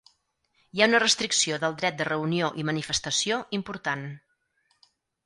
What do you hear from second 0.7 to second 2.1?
Hi ha una restricció del dret de